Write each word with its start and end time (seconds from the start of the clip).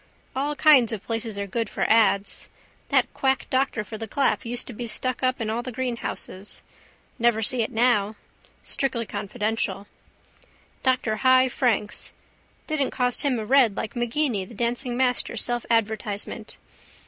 All 0.35 0.55
kinds 0.55 0.91
of 0.91 1.03
places 1.05 1.37
are 1.37 1.45
good 1.45 1.69
for 1.69 1.87
ads. 1.87 2.49
That 2.89 3.13
quack 3.13 3.45
doctor 3.51 3.83
for 3.83 3.99
the 3.99 4.07
clap 4.07 4.45
used 4.47 4.65
to 4.65 4.73
be 4.73 4.87
stuck 4.87 5.21
up 5.21 5.39
in 5.39 5.47
all 5.47 5.61
the 5.61 5.71
greenhouses. 5.71 6.63
Never 7.19 7.43
see 7.43 7.61
it 7.61 7.71
now. 7.71 8.15
Strictly 8.63 9.05
confidential. 9.05 9.85
Dr 10.81 11.17
Hy 11.17 11.47
Franks. 11.49 12.13
Didn't 12.65 12.89
cost 12.89 13.21
him 13.21 13.37
a 13.37 13.45
red 13.45 13.77
like 13.77 13.95
Maginni 13.95 14.43
the 14.43 14.55
dancing 14.55 14.97
master 14.97 15.37
self 15.37 15.67
advertisement. 15.69 16.57